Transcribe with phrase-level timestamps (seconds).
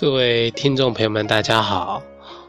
[0.00, 2.02] 各位听众朋友们，大家好，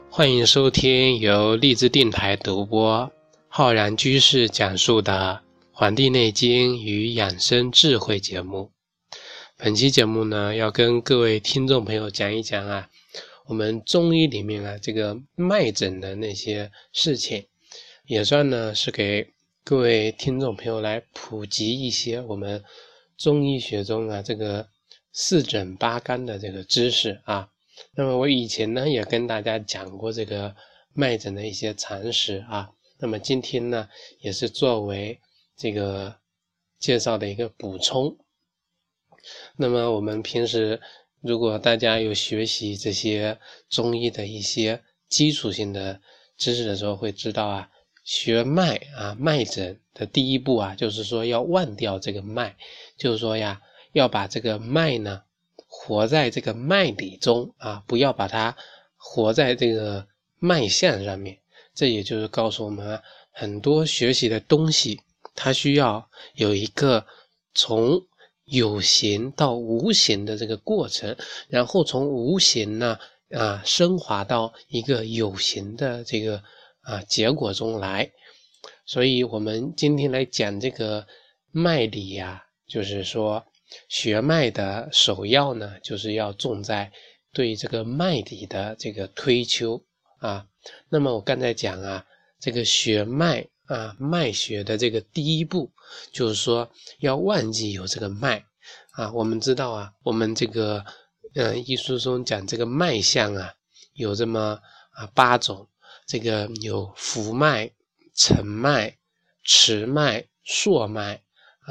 [0.10, 3.12] 欢迎收听由荔枝电台独播、
[3.50, 5.42] 浩然居士讲述的
[5.74, 8.72] 《黄帝内经与养生智慧》节目。
[9.58, 12.88] 本期节目呢，要跟各位听众朋友讲一讲啊，
[13.48, 17.48] 我们中医里面啊这个脉诊的那些事情，
[18.06, 19.28] 也算呢是给
[19.66, 22.64] 各位听众朋友来普及一些我们
[23.18, 24.70] 中医学中啊这个。
[25.14, 27.50] 四诊八纲的这个知识啊，
[27.96, 30.56] 那么我以前呢也跟大家讲过这个
[30.94, 33.90] 脉诊的一些常识啊，那么今天呢
[34.20, 35.20] 也是作为
[35.58, 36.16] 这个
[36.80, 38.18] 介绍的一个补充。
[39.58, 40.80] 那么我们平时
[41.20, 43.38] 如果大家有学习这些
[43.70, 46.00] 中医的一些基础性的
[46.38, 47.70] 知识的时候，会知道啊，
[48.06, 52.56] 学脉啊脉诊的第一步啊，就是说要忘掉这个脉，
[52.98, 53.62] 就是说呀。
[53.94, 55.24] 要把这个脉呢，
[55.68, 58.56] 活在这个脉理中啊，不要把它
[58.96, 60.08] 活在这个
[60.40, 61.40] 脉象上面。
[61.74, 65.02] 这也就是告诉我们啊，很多学习的东西，
[65.36, 67.06] 它需要有一个
[67.54, 68.06] 从
[68.46, 71.16] 有形到无形的这个过程，
[71.50, 73.00] 然后从无形呢
[73.32, 76.44] 啊升华到一个有形的这个
[76.82, 78.12] 啊结果中来。
[78.86, 81.08] 所以，我们今天来讲这个
[81.52, 83.46] 脉理呀，就是说。
[83.88, 86.92] 学脉的首要呢，就是要重在
[87.32, 89.84] 对这个脉理的这个推求
[90.20, 90.48] 啊。
[90.90, 92.06] 那么我刚才讲啊，
[92.40, 95.72] 这个学脉啊，脉学的这个第一步，
[96.12, 98.46] 就是说要忘记有这个脉
[98.92, 99.12] 啊。
[99.14, 100.86] 我们知道啊，我们这个
[101.36, 103.54] 嗯，医书中讲这个脉象啊，
[103.94, 104.60] 有这么
[104.92, 105.68] 啊八种，
[106.06, 107.72] 这个有浮脉、
[108.14, 108.98] 沉脉、
[109.44, 111.22] 迟脉、硕脉。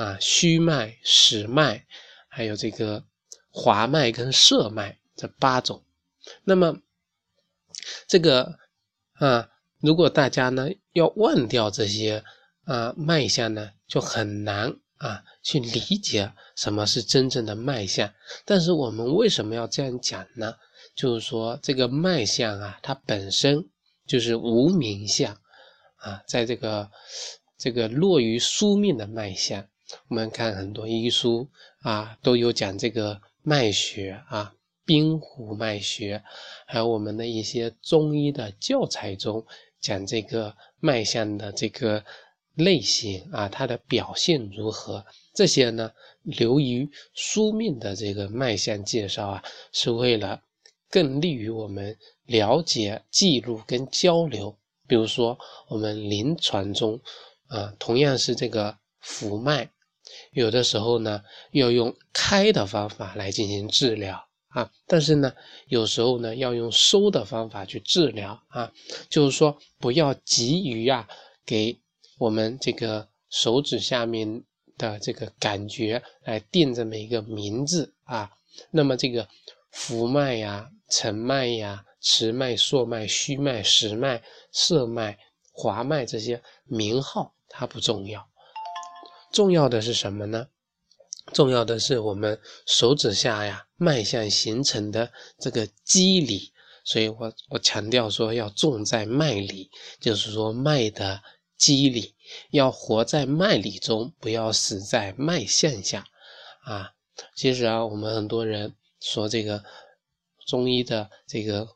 [0.00, 1.84] 啊，虚脉、实脉，
[2.26, 3.04] 还有这个
[3.50, 5.84] 滑脉跟涩脉这八种。
[6.42, 6.78] 那么
[8.06, 8.58] 这个
[9.12, 12.24] 啊，如果大家呢要忘掉这些
[12.64, 18.10] 啊脉象呢，就很难啊去理解什么是真正的脉象。
[18.46, 20.54] 但是我们为什么要这样讲呢？
[20.94, 23.68] 就是说这个脉象啊，它本身
[24.06, 25.38] 就是无名相
[25.96, 26.90] 啊，在这个
[27.58, 29.68] 这个落于书面的脉象。
[30.08, 31.48] 我们看很多医书
[31.82, 36.22] 啊，都有讲这个脉学啊，冰湖脉学，
[36.66, 39.44] 还有我们的一些中医的教材中
[39.80, 42.04] 讲这个脉象的这个
[42.54, 45.04] 类型啊，它的表现如何？
[45.32, 50.42] 这些呢，流于书面的这个脉象介绍啊，是为了
[50.90, 51.96] 更利于我们
[52.26, 54.56] 了解、记录跟交流。
[54.86, 57.00] 比如说，我们临床中
[57.46, 59.70] 啊，同样是这个浮脉。
[60.32, 61.22] 有的时候呢，
[61.52, 65.32] 要用开的方法来进行治疗啊，但是呢，
[65.68, 68.72] 有时候呢，要用收的方法去治疗啊，
[69.08, 71.08] 就是说不要急于啊，
[71.44, 71.78] 给
[72.18, 74.42] 我们这个手指下面
[74.76, 78.30] 的这个感觉来定这么一个名字啊。
[78.70, 79.26] 那么这个
[79.70, 84.22] 浮脉呀、沉脉呀、迟脉、硕脉、虚脉、实脉、
[84.52, 85.18] 涩脉、
[85.52, 88.29] 滑脉这些名号，它不重要。
[89.32, 90.48] 重要的是什么呢？
[91.32, 96.52] 重要的是我们手指下呀脉象形成的这个机理，
[96.84, 99.70] 所以我我强调说要重在脉理，
[100.00, 101.22] 就是说脉的
[101.56, 102.14] 机理
[102.50, 106.06] 要活在脉理中，不要死在脉象下
[106.62, 106.94] 啊。
[107.36, 109.62] 其实啊，我们很多人说这个
[110.46, 111.68] 中医的这个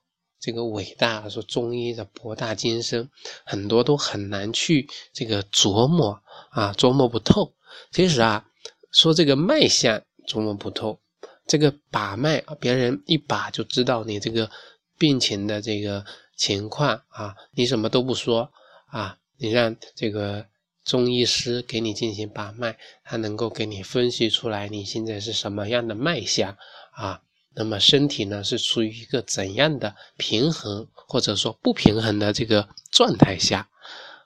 [0.44, 3.08] 这个伟大，说中医的博大精深，
[3.46, 6.20] 很多都很难去这个琢磨。
[6.50, 7.54] 啊，琢磨不透。
[7.90, 8.44] 其实啊，
[8.92, 11.00] 说这个脉象琢磨不透，
[11.46, 14.50] 这个把脉，别人一把就知道你这个
[14.98, 16.04] 病情的这个
[16.36, 17.34] 情况啊。
[17.52, 18.52] 你什么都不说
[18.90, 20.46] 啊，你让这个
[20.84, 26.54] 中医师给你进行把脉，他能够给你分析出来你现在是什么样的脉象
[26.92, 27.22] 啊。
[27.54, 33.68] 那么身体呢是处于一个怎样的平衡或者说不平衡的这个状态下，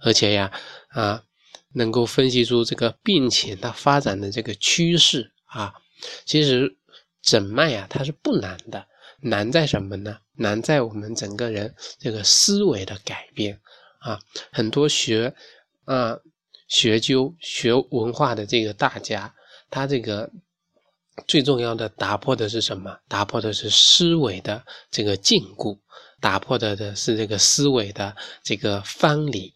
[0.01, 0.53] 而且呀
[0.89, 1.23] 啊。
[1.75, 5.75] 能够分析出这个病情它发展的这个趋势啊，
[6.25, 6.79] 其实
[7.21, 8.87] 诊脉啊它是不难的，
[9.21, 10.19] 难在什么呢？
[10.37, 13.61] 难在我们整个人这个思维的改变
[13.99, 14.19] 啊。
[14.51, 15.35] 很多学
[15.85, 16.19] 啊
[16.69, 19.33] 学究学文化的这个大家，
[19.69, 20.33] 他这个
[21.27, 22.99] 最重要的打破的是什么？
[23.09, 25.79] 打破的是思维的这个禁锢，
[26.21, 29.53] 打破的的是这个思维的这个藩篱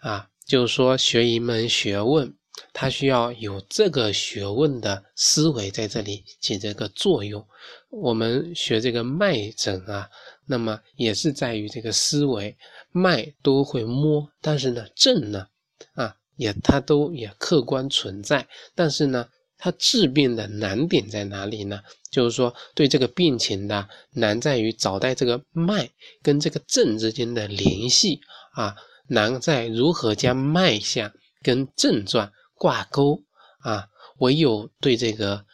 [0.00, 0.28] 啊。
[0.44, 2.34] 就是说，学一门学问，
[2.72, 7.46] 它需要有这个学问的思维在这里起这个作用。
[7.90, 10.10] 我们学这个脉诊啊，
[10.46, 12.56] 那么也是在于这个思维，
[12.90, 15.46] 脉都会摸，但是呢，症呢，
[15.94, 19.28] 啊，也它都也客观存在，但是呢，
[19.62, 21.80] 它治病的难点在哪里呢？
[22.10, 25.88] 就是说，对这个病情的难在于找到这个脉
[26.20, 28.20] 跟这个症之间的联系
[28.54, 28.74] 啊，
[29.06, 31.12] 难在如何将脉象
[31.42, 33.22] 跟症状挂钩
[33.60, 33.86] 啊，
[34.18, 35.46] 唯有对这个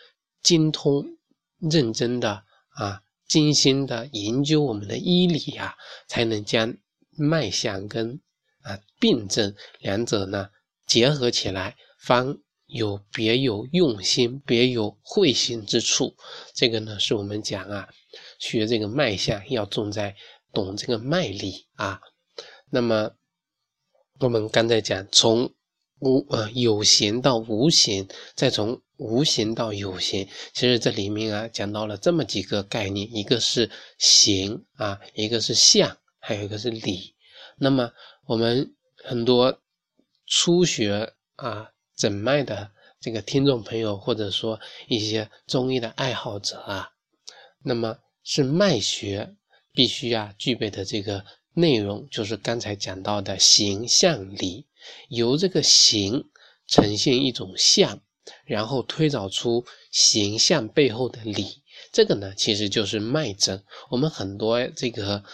[0.42, 1.04] 精通。
[1.60, 2.44] 认真的
[2.76, 5.74] 啊，精心的研究我们的医理呀，
[6.06, 6.72] 才能将
[7.10, 8.20] 脉象跟
[8.62, 10.50] 啊病症两者呢
[10.86, 16.14] 结合起来，方有别有用心、别有会心之处。
[16.54, 17.88] 这个呢，是我们讲啊，
[18.38, 20.14] 学这个脉象要重在
[20.52, 22.00] 懂这个脉理啊。
[22.70, 23.10] 那么
[24.20, 25.52] 我们刚才讲从。
[26.00, 28.06] 无呃有形到无形，
[28.36, 33.68] 再从无形到有形，其实这里面啊讲到了这么几个概念，一个是
[33.98, 37.16] 形啊，一个是相，还有一个是理。
[37.56, 37.90] 那么
[38.26, 39.60] 我们很多
[40.24, 46.92] 初学啊诊脉的这个听众朋友，或者说一些中医的爱好者啊，
[47.64, 49.34] 那么是脉学
[49.74, 51.24] 必须啊具备的这个
[51.54, 54.66] 内容，就是刚才讲到的形象理。
[55.08, 56.30] 由这个形
[56.66, 58.00] 呈现一种相，
[58.46, 61.62] 然后推导出形象背后的理，
[61.92, 63.64] 这个呢其实就是脉诊。
[63.90, 65.24] 我们很多这个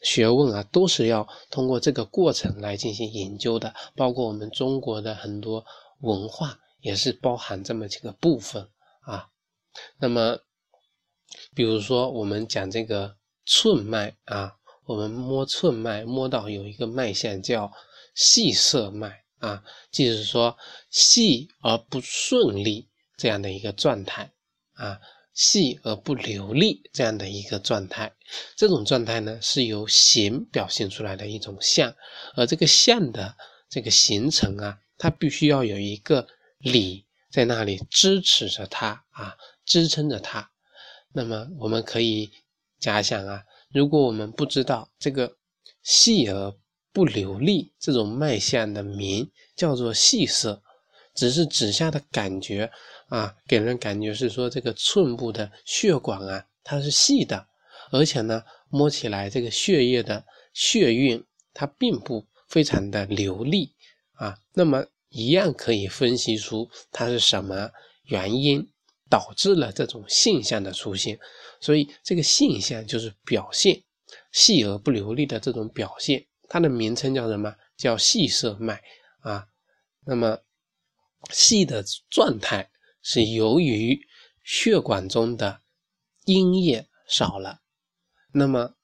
[0.00, 3.74] 学问啊，都是要通过这个过程来进行研究的。
[3.96, 5.64] 包括我们中国的很多
[6.02, 8.68] 文化，也是包含这么几个部分
[9.00, 9.28] 啊。
[9.98, 10.38] 那么，
[11.54, 14.54] 比如说我们讲这个寸脉啊，
[14.84, 17.72] 我们摸寸脉，摸到有一个脉象叫。
[18.14, 20.54] 细涩脉啊，就是说
[20.90, 24.30] 细而不顺利这样的一个状态
[24.74, 25.00] 啊，
[25.32, 28.14] 细而不流利这样的一个状态，
[28.54, 31.94] 这种状态呢是由形表现出来的一种象，
[32.36, 33.34] 而这个象的
[33.70, 36.28] 这个形成啊，它必须要有一个
[36.58, 40.48] 理在那里支持着它啊，支撑着它。
[41.12, 42.30] 那么我们可以
[42.78, 45.36] 假想啊，如果我们不知道这个
[45.82, 46.54] 细而
[46.92, 50.62] 不流利这种脉象的名叫做细涩，
[51.16, 52.70] 只是指下的感觉
[53.08, 57.48] 啊，给人感觉是说这个寸部的血管啊，它是细的，
[57.90, 63.74] 而且呢，摸起来这个血液的血运它并不非常的流利
[64.12, 67.70] 啊，那么一样可以分析出它是什么
[68.04, 68.66] 原因
[69.08, 71.18] 导致了这种现象的出现，
[71.60, 73.82] 所以这个现象就是表现
[74.32, 76.26] 细而不流利的这种表现。
[76.48, 77.54] 它的名称叫什么？
[77.76, 78.82] 叫细涩脉
[79.20, 79.46] 啊。
[80.04, 80.38] 那么
[81.30, 82.70] 细的状态
[83.02, 84.00] 是由于
[84.42, 85.60] 血管中的
[86.24, 87.60] 阴液少了。
[88.32, 88.74] 那么，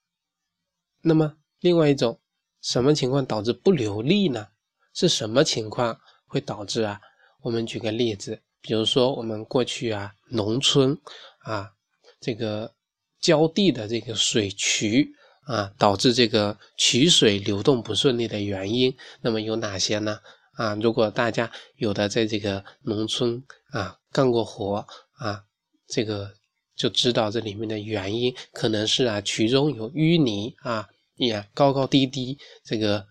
[1.02, 2.20] 那么另外一种
[2.60, 4.48] 什么情况导致不流利呢？
[4.94, 7.00] 是什么情况会导致啊？
[7.42, 10.96] 我们举个例子，比如说我们过去啊，农村
[11.40, 11.72] 啊，
[12.20, 12.72] 这个
[13.20, 15.14] 浇地的这个水渠。
[15.48, 20.20] 啊，导致这个渠水流动不顺利的原因，那么有哪些呢？
[20.52, 25.42] 啊，如果大家有的在这个农村啊干过活啊，
[25.86, 26.34] 这个
[26.76, 33.06] 就知道这里面的原因，可能是啊渠中有淤泥啊，也高高低低，这个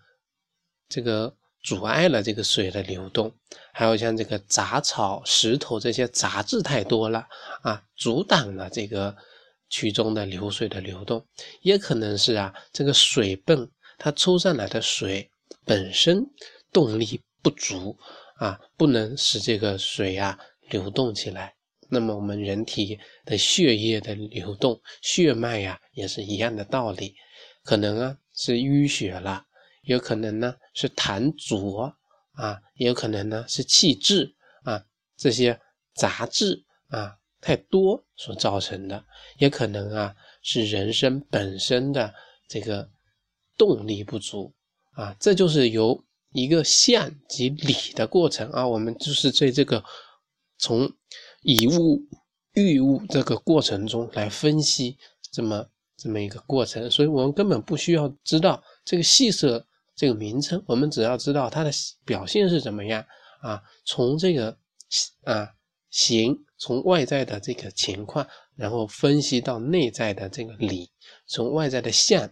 [0.88, 3.32] 这个阻碍了这个水的流动，
[3.72, 7.26] 还有像这个杂草、石头这些杂质太多了
[7.62, 9.16] 啊，阻挡了这个。
[9.70, 11.22] 渠中的流水的流动，
[11.60, 15.30] 也可能是啊，这个水泵它抽上来的水
[15.66, 16.24] 本身
[16.72, 17.94] 动力不足
[18.38, 20.38] 啊，不能使这个水啊
[20.70, 21.54] 流动起来。
[21.90, 27.14] 那么我们人体的血液的流动，血脉呀也是一样的道理，
[27.62, 29.44] 可能啊是淤血了，
[29.94, 31.94] 有可能呢是痰浊
[32.32, 34.84] 啊，也有可能呢是气滞啊，
[35.16, 35.60] 这些
[35.94, 37.16] 杂质啊。
[37.40, 39.04] 太多所造成的，
[39.38, 42.12] 也可能啊是人生本身的
[42.48, 42.90] 这个
[43.56, 44.52] 动力不足
[44.94, 49.84] 啊，这就是由一个相及理的过程啊，我们就是在这个
[50.58, 50.92] 从
[51.42, 52.02] 以物
[52.54, 54.98] 喻物这个过程中来分析
[55.30, 55.64] 这么
[55.96, 59.64] 这么一个过程，所以我们根本不需要知道这个细色
[59.98, 61.70] 这个名称，我们只要知道它的
[62.06, 63.04] 表现是怎么样
[63.42, 64.56] 啊，从这个
[65.24, 65.52] 啊
[65.90, 66.42] 形。
[66.60, 68.26] 从外在的这个情况，
[68.56, 70.90] 然后分析到内在的这个理，
[71.24, 72.28] 从外在的象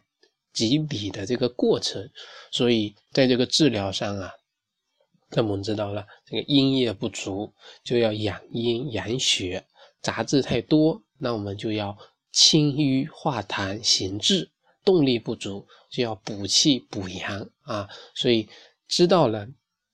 [0.53, 2.11] 及理的这个过程，
[2.51, 4.33] 所以在这个治疗上啊，
[5.31, 7.55] 那我们知道了，这个阴液不足
[7.85, 9.65] 就要养阴养血，
[10.03, 11.97] 杂质太多，那我们就要
[12.33, 14.51] 清瘀化痰行滞，
[14.87, 17.91] 动力不足就要补气补阳啊。
[18.15, 18.49] 所以
[18.89, 19.47] 知道了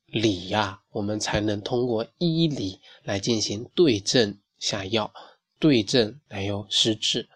[0.06, 5.12] 理呀，我们才能通过医理来进行对症下药，
[5.58, 7.28] 对症来有施治。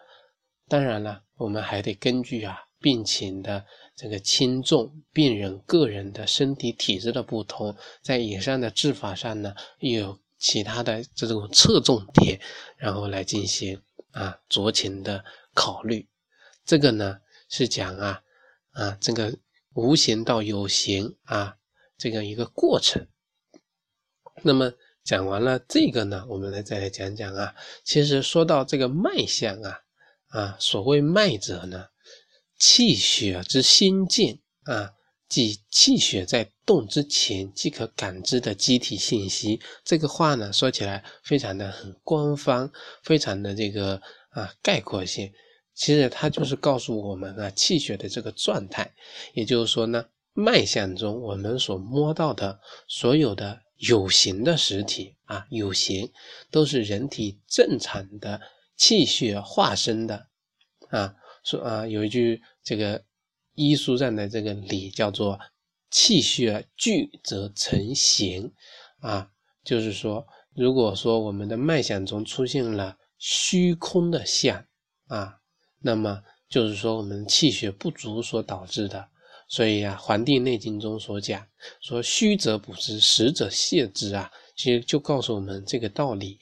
[0.69, 12.39] 当然了，我们还得根据啊病情的这个轻重，病人个人的身体体质的不同，在以上的治法上呢，又有其他的这种侧重点，
[12.77, 16.07] 然后来进行啊酌情的考虑。
[16.63, 17.17] 这个呢
[17.49, 18.21] 是讲啊
[18.71, 19.37] 啊这个
[19.73, 21.57] 无形到有形啊
[21.97, 23.07] 这个一个过程。
[24.43, 24.73] 那么
[25.03, 29.81] 讲完了这个呢，我们来再来讲讲啊，其实说到这个脉象啊。
[30.29, 31.85] 啊，所谓脉者呢，
[32.59, 34.91] 气血之心见啊，
[35.29, 39.61] 即气血在动之前即可感知的机体信息。
[39.85, 42.69] 这个话呢，说起来非常的很官方，
[43.03, 44.01] 非常的这个
[44.31, 45.31] 啊概括性。
[45.77, 48.91] 其实它就是告诉我们啊，气血的这个状态。
[49.33, 50.03] 也就是说呢，
[50.33, 56.11] 脉象中我们所摸到的所有的有形的实体啊，有形
[56.49, 58.41] 都是人体正常的。
[58.79, 60.27] 气血化生的，
[60.89, 63.03] 啊，说啊，有一句这个
[63.55, 65.39] 医书上的这个理叫做
[65.89, 68.53] “气血聚则成形”，
[69.01, 69.31] 啊，
[69.63, 74.63] 就是说，如果说我们的脉象中出现了虚空的象，
[75.07, 75.39] 啊，
[75.79, 79.07] 那么就是说我们气血不足所导致的。
[79.49, 81.47] 所以啊，《黄帝内经》中所讲
[81.81, 86.39] 说“虚则补之，实则泻之”啊，其实就告诉我们这个道理。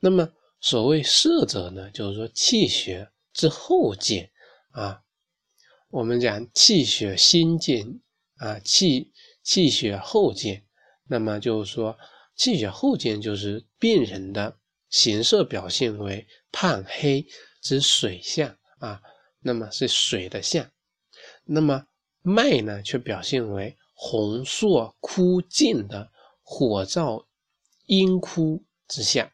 [0.00, 0.28] 那么。
[0.60, 4.28] 所谓摄者呢，就是说气血之后见
[4.72, 5.00] 啊。
[5.88, 8.00] 我们讲气血先见
[8.38, 9.12] 啊，气
[9.44, 10.64] 气血后见。
[11.06, 11.96] 那么就是说
[12.34, 14.58] 气血后见，就是病人的
[14.90, 17.24] 形色表现为胖黑
[17.68, 18.98] 指水象啊，
[19.40, 20.66] 那么是水的象。
[21.44, 21.84] 那么
[22.22, 26.10] 脉呢，却表现为红硕枯尽的
[26.42, 27.22] 火燥
[27.84, 29.30] 阴枯之象。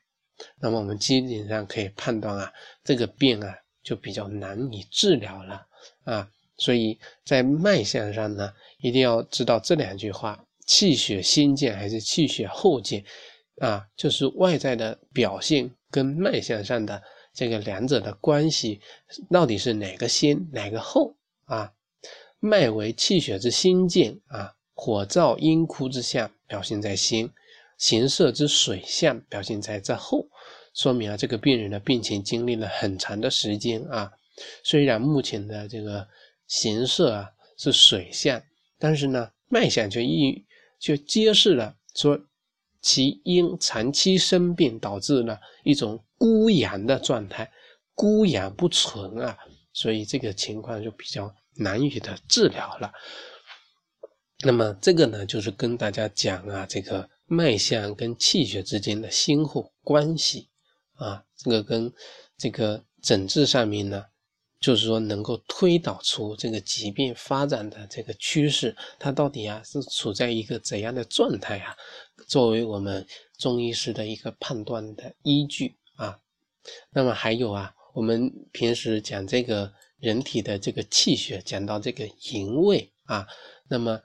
[0.56, 5.64] 那么我们基本上可以判断啊，这个病啊就比较难以治疗了
[6.02, 13.04] 啊，所以在脉象上呢，一定要知道这两句话：气血先见还是气血后见
[13.60, 13.86] 啊？
[13.96, 17.00] 就是外在的表现跟脉象上的
[17.34, 18.80] 这个两者的关系
[19.30, 21.72] 到底是哪个先哪个后啊？
[22.38, 27.30] 脉为气血之心见啊，火燥阴枯之象表现在先。
[27.76, 30.28] 形色之水象表现在在后，
[30.74, 34.12] 说明啊，这个病人的病情经历了很长的时间啊。
[34.62, 36.06] 虽然目前的这个
[36.46, 38.40] 形色啊是水象，
[38.78, 40.44] 但是呢，脉象却一
[40.78, 42.18] 却揭示了说
[42.80, 47.52] 其因长期生病导致了一种孤阳的状态，
[47.95, 49.37] 孤阳不存啊，
[49.75, 52.90] 所以这个情况就比较难以的治疗了。
[54.43, 57.11] 那么这个呢，就是跟大家讲啊，这个。
[57.26, 60.50] 脉象跟气血之间的先后关系
[60.97, 61.90] 啊，这个跟
[62.37, 64.04] 这个诊治上面呢，
[64.61, 71.75] 就是说能够推导出这个疾病发展的这个趋势，它到底啊是处在一个怎样的状态啊？
[72.28, 73.07] 作为我们
[73.38, 75.75] 中医师的一个判断的依据。
[76.92, 83.26] 那么还有啊，我们平时讲这个人体的这个气血，讲到这个营卫啊，
[83.68, 84.00] 那么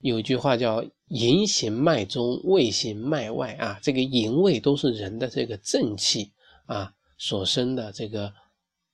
[0.00, 0.84] 有句话叫。
[1.08, 6.32] 营行脉中，卫行脉外啊，这个营卫都是人的这个正气
[6.64, 8.34] 啊所生的这个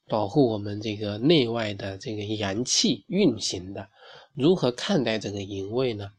[0.09, 3.89] 保护我们这个内外的这个阳气运行的。
[4.35, 6.13] 如何看待这个营卫呢？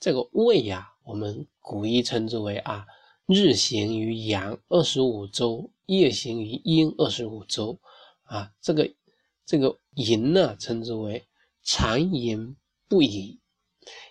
[0.00, 2.86] 这个卫呀，我们古医称之为啊，
[3.26, 7.78] 日行于阳二十五周，夜行于阴二十五周
[8.24, 8.50] 啊。
[8.60, 8.90] 这个
[9.46, 11.24] 这个营呢，称之为
[11.62, 12.56] 常营
[12.88, 13.40] 不已。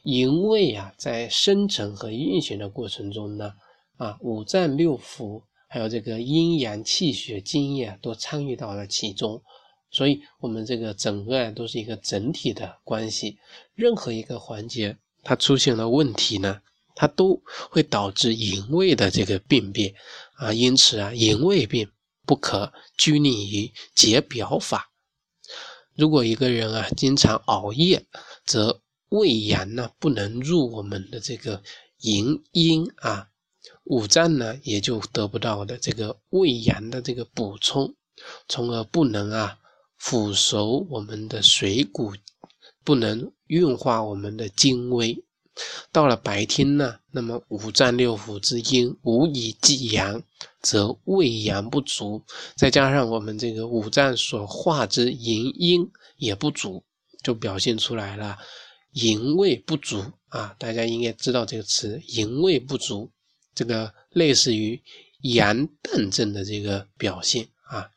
[0.04, 3.54] 营卫啊，在生成和运行的过程中呢，
[3.98, 9.42] 啊，五脏六腑还有这个阴阳气血津液都参与到了其中，
[9.90, 13.40] 所以，我们这个整个啊都是一个整体的关系。
[13.74, 16.62] 任何一个环节它出现了问题呢，
[16.94, 19.96] 它都会导致营卫的这个病变
[20.34, 20.54] 啊。
[20.54, 21.90] 因此啊，营卫病
[22.26, 24.92] 不可拘泥于解表法。
[25.96, 28.06] 如果一个人啊经常熬夜，
[28.46, 31.62] 则胃阳呢不能入我们的这个
[32.00, 33.28] 营阴啊，
[33.84, 37.96] 五脏呢也就得不到的这个胃阳的这个补充，
[38.48, 39.60] 从而不能啊
[39.98, 42.14] 腐熟我们的水谷，
[42.84, 45.24] 不能运化我们的精微
[45.92, 50.24] 到了白天呢，那么五脏六腑之阴无以济阳，
[50.62, 52.24] 则胃阳不足，
[52.56, 56.84] 再加上我们这个五脏所化之营阴也不足，
[57.22, 58.38] 就表现出来了
[58.94, 60.56] 营卫不足啊。
[60.58, 63.12] 大家应该知道这个词，营卫不足，
[63.54, 64.82] 这个类似于
[65.22, 67.92] 阳淡症的这个表现啊。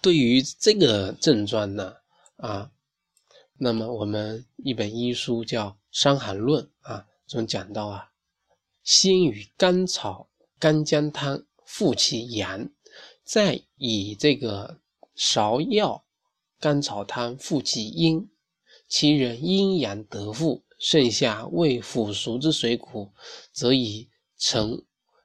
[0.00, 1.94] 对于这个症状呢，
[2.36, 2.70] 啊。
[3.62, 8.12] 那么我们一本医书叫《伤寒论》啊，中讲到啊，
[8.82, 10.28] 先与甘草、
[10.58, 12.70] 干姜汤复其阳，
[13.24, 14.80] 再以这个
[15.16, 16.04] 芍药、
[16.58, 18.30] 甘草汤复其阴，
[18.88, 23.10] 其人阴阳得复，剩下未腐熟之水谷，
[23.52, 24.84] 则以成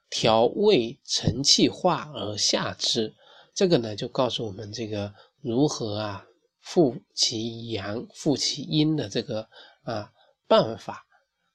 [0.10, 3.16] 调味承气化而下之。
[3.54, 6.26] 这个呢，就告诉我们这个如何啊。
[6.60, 9.48] 复其阳，复其阴的这个
[9.84, 10.12] 啊
[10.48, 11.06] 办法，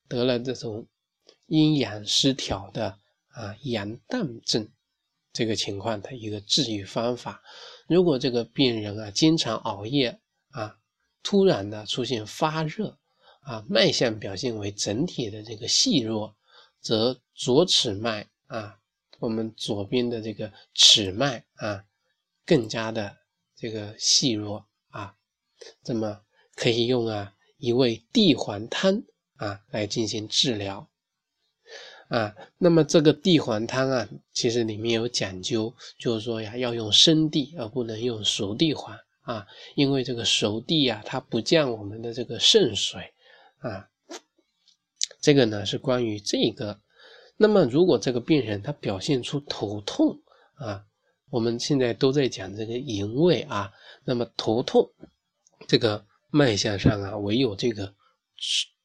[0.09, 0.87] 得了这种
[1.47, 4.69] 阴阳失调的啊阳淡症
[5.33, 7.43] 这个情况的一个治愈方法。
[7.87, 10.21] 如果这个病人啊经常熬夜
[10.51, 10.79] 啊，
[11.23, 12.99] 突然的出现发热
[13.43, 16.37] 啊，脉象表现为整体的这个细弱，
[16.81, 18.79] 则左尺脉啊，
[19.19, 21.85] 我们左边的这个尺脉啊，
[22.45, 23.17] 更加的
[23.57, 25.15] 这个细弱啊。
[25.85, 26.23] 那么
[26.55, 29.03] 可以用啊一味地黄汤
[29.37, 30.89] 啊来进行治疗
[32.09, 32.35] 啊。
[32.59, 43.13] 那么这个地黄汤啊，其实里面有讲究，就是说呀要用生地，而不能用熟地黄啊，因为这个熟地啊它不降我们的这个肾水
[43.59, 43.89] 啊。
[45.21, 46.81] 这个呢是关于这个。
[47.37, 50.21] 那么如果这个病人他表现出头痛
[50.55, 50.85] 啊，
[51.31, 53.73] 我们现在都在讲这个营卫啊，
[54.05, 54.91] 那么头痛。
[55.69, 57.95] 这个脉象上啊，唯有这个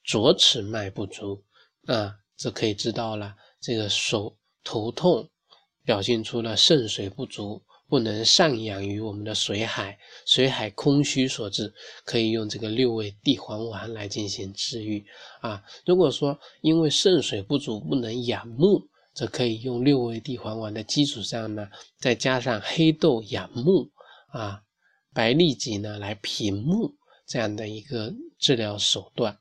[0.03, 1.43] 左尺脉不足
[1.87, 3.35] 啊，这可以知道了。
[3.61, 5.29] 这个手头痛，
[5.83, 11.73] 表现出了肾水不足，不能上养于我们的水海，水海空虚所致。
[12.03, 15.05] 可以用这个六味地黄丸来进行治愈
[15.41, 15.63] 啊。
[15.85, 23.91] 如果说因为肾水不足不能养目，则可以用六味地黄丸的基础上呢，再加上黑豆养目
[24.27, 24.61] 啊。
[25.13, 26.93] 白痢疾呢，来平目
[27.25, 29.39] 这样的一个治疗手段。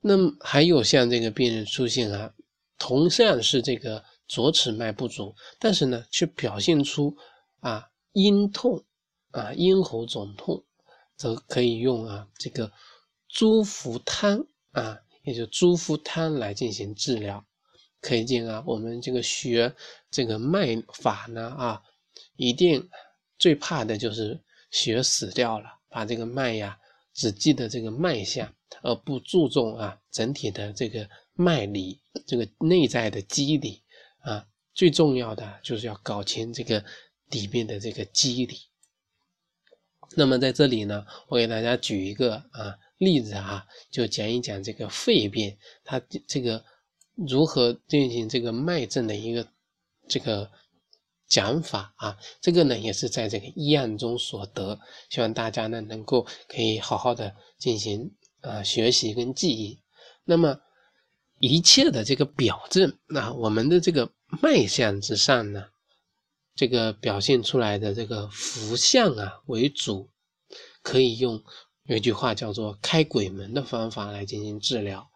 [0.00, 2.34] 那么还有像这个病人出现啊，
[2.78, 7.16] 同样是这个左尺脉不足，但是呢，却表现出
[7.60, 8.84] 啊咽痛
[9.30, 10.64] 啊咽喉肿痛，
[11.16, 12.72] 则可以用啊这个
[13.28, 17.44] 猪茯汤啊，也就猪茯汤来进行治疗。
[18.00, 19.74] 可以见啊，我们这个学
[20.10, 21.82] 这个脉法呢啊，
[22.36, 22.88] 一定
[23.38, 24.42] 最怕的就是。
[24.68, 26.78] 学死掉了，把这个脉呀，
[27.12, 33.82] 只记得这个脉象，而不注重啊整体的这个脉理，这个内在的机理
[34.20, 36.84] 啊，最重要的就是要搞清这个
[37.30, 38.58] 里面的这个机理。
[40.16, 46.64] 那么在这里呢，我给大家举一个啊例子啊，就讲一讲这个肺病，它这个
[47.14, 49.48] 如何进行这个脉症的一个
[50.08, 50.50] 这个。
[51.28, 54.78] 讲法啊，这个呢也是在这个医案中所得，
[55.10, 59.80] 希望大家呢能够可以好好的进行啊学习跟记忆。
[60.24, 60.60] 那么
[61.40, 64.10] 一切的这个表证，那我们的这个
[64.40, 65.66] 脉象之上呢，
[66.54, 70.08] 这个表现出来的这个浮相啊为主，
[70.82, 71.42] 可以用
[71.84, 75.10] 有一句话叫做开鬼门的方法来进行治疗。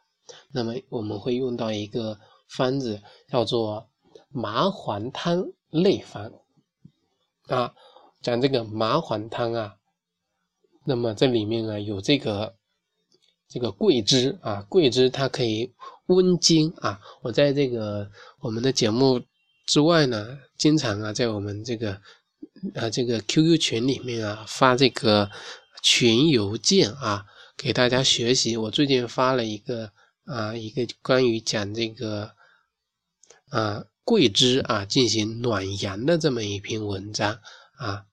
[0.52, 2.18] 那么我们会用到一个
[2.48, 3.88] 方子叫做
[4.28, 5.52] 麻黄汤。
[5.70, 6.32] 内方
[7.46, 7.72] 啊，
[8.20, 9.76] 讲这个麻黄汤啊，
[10.84, 12.56] 那么这里面啊有这个
[13.48, 15.72] 这个桂枝啊，桂枝它可以
[16.06, 17.00] 温经啊。
[17.22, 19.20] 我在这个我们的节目
[19.66, 22.00] 之外呢，经常啊在我们这个
[22.74, 25.30] 啊这个 QQ 群里面啊发这个
[25.82, 28.56] 群邮件啊，给大家学习。
[28.56, 29.92] 我最近发了一个
[30.24, 32.32] 啊一个关于讲这个
[33.50, 33.84] 啊。
[34.10, 37.38] 桂枝啊，进行暖阳的这么一篇文章
[37.76, 38.04] 啊，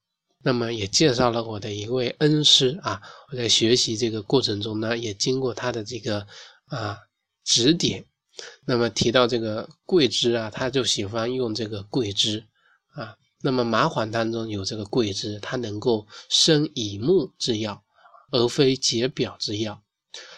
[0.44, 6.28] 那么也介绍了我的一位恩师啊，我在学习这个过程中呢，也经过他的这个
[6.68, 7.00] 啊
[7.44, 8.06] 指点，
[8.64, 12.44] 那么提到这个桂枝啊，他就喜欢用这个桂枝
[12.94, 17.84] 啊，那么麻黄当中有这个桂枝，它能够生乙木之药，
[18.30, 19.82] 而非解表之药。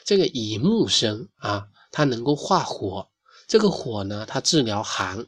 [0.06, 3.10] 这个乙木生啊，它能够化火，
[3.46, 5.28] 这个火呢，它治疗寒。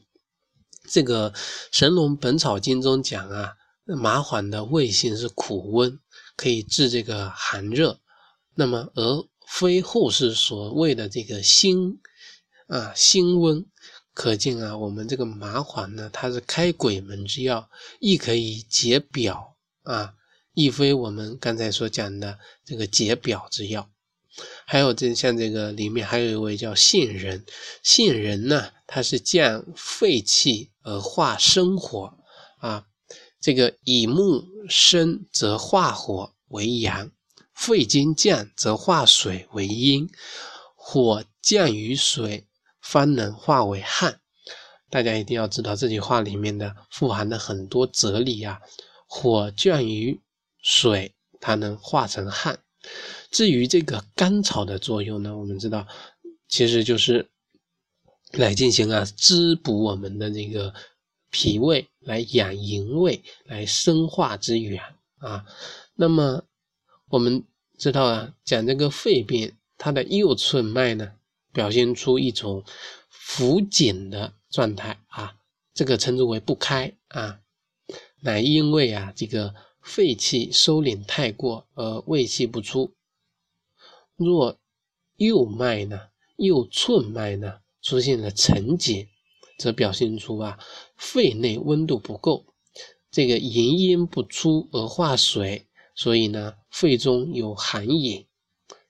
[0.92, 1.30] 这个
[1.72, 3.54] 《神农本草经》中讲啊，
[3.86, 5.98] 麻黄的味性是苦温，
[6.36, 7.98] 可以治这个寒热。
[8.54, 11.98] 那么而非后世所谓的这个辛
[12.66, 13.64] 啊辛温。
[14.12, 20.12] 可见啊，我们这个麻黄呢，它是开鬼门之药，亦可以解表啊，
[20.52, 23.88] 亦非我们刚才所讲的这个解表之药。
[24.66, 27.46] 还有这像这个里面还有一味叫杏仁，
[27.82, 32.18] 杏仁呢，它是降肺气而化生火
[32.58, 32.84] 啊。
[33.40, 37.10] 这个以木生则化火为阳，
[37.54, 40.10] 肺经降则化水为阴，
[40.76, 42.46] 火降于水。
[42.82, 44.20] 方能化为汗，
[44.90, 48.60] 大家一定要知道这句话里面的富含的很多哲理啊。
[49.06, 50.20] 火降于
[50.60, 52.58] 水，它能化成汗。
[53.30, 55.86] 至于这个甘草的作用呢，我们知道，
[56.48, 57.30] 其实就是
[58.32, 60.74] 来进行啊滋补我们的这个
[61.30, 64.82] 脾胃，来养营卫，来生化之源
[65.18, 65.44] 啊。
[65.94, 66.44] 那么
[67.08, 67.44] 我们
[67.78, 71.12] 知道啊，讲这个肺病，它的右寸脉呢。
[71.54, 72.64] 表现出一种
[73.10, 75.36] 浮紧的状态啊，
[75.74, 77.40] 这个称之为不开啊，
[78.20, 82.94] 乃因为啊这个肺气收敛太过而胃气不出。
[84.16, 84.58] 若
[85.16, 89.08] 右脉呢，右寸脉呢出现了沉紧，
[89.58, 90.58] 则表现出啊
[90.96, 92.46] 肺内温度不够，
[93.10, 98.26] 这个营阴不出而化水，所以呢肺中有寒饮。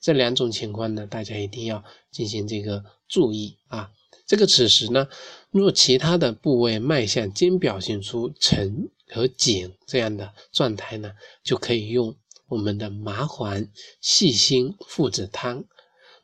[0.01, 3.91] 这两种情况呢，大家一定要进行这个注意啊。
[4.27, 5.09] 这个此时呢，
[5.51, 11.13] 若其他的部位脉象均表现出沉和紧这样的状态呢，
[11.45, 12.17] 就可以用
[12.49, 13.69] 我们的麻黄
[14.01, 15.65] 细辛附子汤；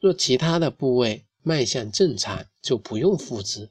[0.00, 3.70] 若其他的部位脉象正常，就不用附子。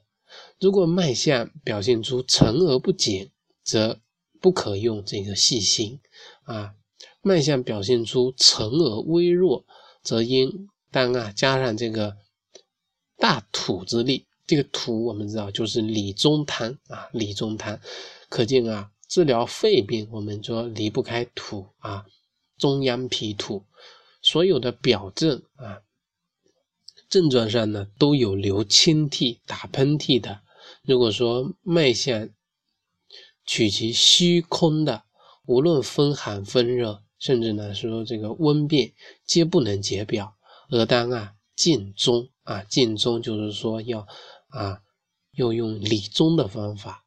[0.59, 3.29] 如果脉象表现出沉而不紧，
[3.63, 3.99] 则
[4.41, 5.99] 不可用这个细辛
[6.45, 6.73] 啊。
[7.21, 9.65] 脉象表现出沉而微弱。
[10.03, 12.15] 则应当啊加上这个
[13.17, 17.77] 大土之力，这个土我们知道就是理中汤啊，理中汤，
[18.29, 22.05] 可见啊治疗肺病我们说离不开土啊，
[22.57, 23.65] 中央脾土，
[24.21, 25.81] 所有的表症啊
[27.09, 30.41] 症状上呢都有流清涕、打喷嚏的。
[30.83, 32.29] 如果说脉象
[33.45, 35.03] 取其虚空的，
[35.45, 37.03] 无论风寒风热。
[37.19, 38.93] 甚至呢，说这个温病
[39.25, 40.35] 皆不能解表，
[40.69, 44.05] 而当啊尽中啊尽中，就是说要
[44.49, 44.83] 啊
[45.33, 47.05] 要用理中的方法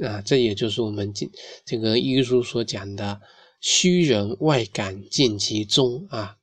[0.00, 1.28] 啊，这也就是我们这
[1.64, 3.20] 这个医书所讲的
[3.60, 6.36] 虚人外感尽其中啊。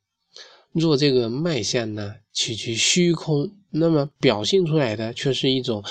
[0.73, 5.83] 若这个脉象呢取其虚空，那么表现出来的却是一种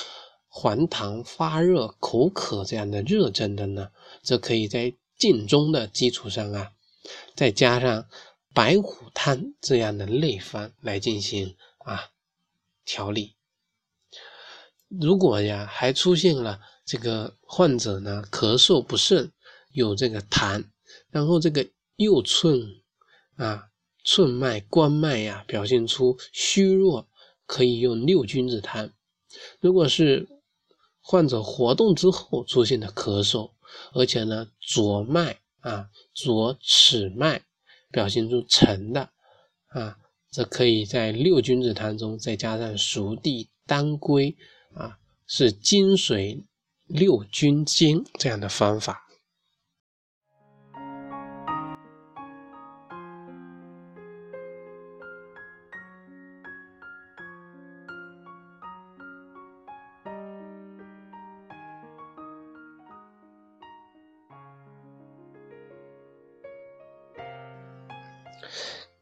[0.49, 3.91] 黄痰发热、口渴这样的热症的呢，
[4.23, 6.73] 则可以在尽中的基础上啊。
[7.35, 8.09] 再加上
[8.55, 12.13] 白虎汤这样的内方来进行啊
[12.87, 13.35] 调理。
[14.89, 19.31] 如果呀还出现了这个患者呢咳嗽不顺，
[19.73, 20.65] 有这个痰，
[21.11, 22.81] 然后这个右寸
[23.37, 23.69] 啊
[24.11, 27.07] 寸脉关脉呀表现出虚弱，
[27.45, 28.91] 可以用六君子汤。
[29.61, 30.27] 如果是
[31.03, 33.51] 患者活动之后出现的咳嗽，
[33.93, 35.39] 而且呢左脉。
[35.61, 37.43] 啊，左尺脉
[37.91, 39.11] 表现出沉的
[39.67, 39.99] 啊，
[40.31, 44.37] 则可以在六君子汤中再加上熟地、当归
[44.73, 46.45] 啊，是金水
[46.87, 49.08] 六君煎这样的方法。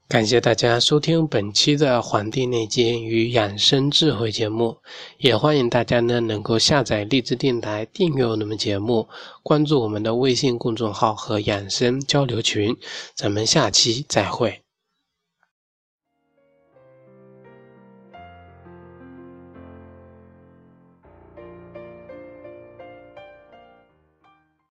[0.08, 4.76] 感谢大家收听本期的《黄帝内经与养生智慧》节目，
[5.18, 9.08] 也欢迎大家呢能够下载荔枝电台订阅我们节目，
[9.42, 12.76] 关注我们的微信公众号和养生交流群。
[13.16, 14.65] 咱们下期再会。